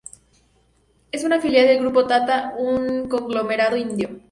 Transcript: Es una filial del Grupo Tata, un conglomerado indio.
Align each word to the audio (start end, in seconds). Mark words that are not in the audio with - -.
Es 1.11 1.23
una 1.23 1.39
filial 1.39 1.67
del 1.67 1.79
Grupo 1.81 2.07
Tata, 2.07 2.55
un 2.57 3.07
conglomerado 3.07 3.77
indio. 3.77 4.19